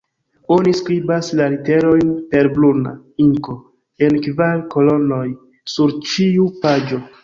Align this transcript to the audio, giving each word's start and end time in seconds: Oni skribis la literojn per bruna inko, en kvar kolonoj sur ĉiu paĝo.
Oni 0.53 0.71
skribis 0.79 1.29
la 1.39 1.47
literojn 1.55 2.09
per 2.33 2.51
bruna 2.57 2.95
inko, 3.27 3.59
en 4.09 4.21
kvar 4.27 4.67
kolonoj 4.75 5.25
sur 5.77 5.99
ĉiu 6.13 6.55
paĝo. 6.69 7.05